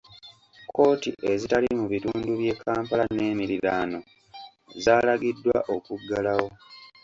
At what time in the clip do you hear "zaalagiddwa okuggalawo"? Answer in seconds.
4.83-6.49